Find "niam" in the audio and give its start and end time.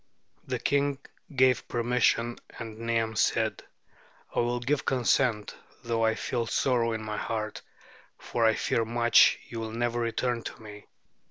2.79-3.15